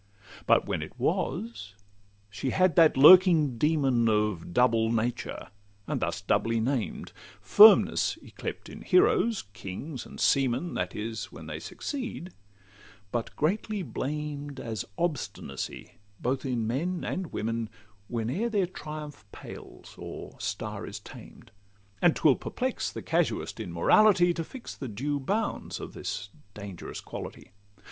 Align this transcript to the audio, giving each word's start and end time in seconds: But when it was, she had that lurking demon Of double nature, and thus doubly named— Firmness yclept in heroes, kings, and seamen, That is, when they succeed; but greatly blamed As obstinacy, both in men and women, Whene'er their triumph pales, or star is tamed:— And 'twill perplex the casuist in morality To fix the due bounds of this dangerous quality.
But 0.47 0.65
when 0.65 0.81
it 0.81 0.99
was, 0.99 1.75
she 2.31 2.49
had 2.49 2.75
that 2.75 2.97
lurking 2.97 3.59
demon 3.59 4.09
Of 4.09 4.51
double 4.51 4.91
nature, 4.91 5.49
and 5.85 5.99
thus 5.99 6.21
doubly 6.21 6.59
named— 6.59 7.11
Firmness 7.39 8.17
yclept 8.23 8.67
in 8.67 8.81
heroes, 8.81 9.43
kings, 9.53 10.03
and 10.07 10.19
seamen, 10.19 10.73
That 10.73 10.95
is, 10.95 11.25
when 11.25 11.45
they 11.45 11.59
succeed; 11.59 12.31
but 13.11 13.35
greatly 13.35 13.83
blamed 13.83 14.59
As 14.59 14.85
obstinacy, 14.97 15.91
both 16.19 16.47
in 16.47 16.65
men 16.65 17.03
and 17.05 17.31
women, 17.31 17.69
Whene'er 18.09 18.49
their 18.49 18.65
triumph 18.65 19.23
pales, 19.31 19.93
or 19.99 20.35
star 20.39 20.87
is 20.87 20.99
tamed:— 20.99 21.51
And 22.01 22.15
'twill 22.15 22.37
perplex 22.37 22.91
the 22.91 23.03
casuist 23.03 23.59
in 23.59 23.71
morality 23.71 24.33
To 24.33 24.43
fix 24.43 24.73
the 24.75 24.87
due 24.87 25.19
bounds 25.19 25.79
of 25.79 25.93
this 25.93 26.29
dangerous 26.55 27.01
quality. 27.01 27.51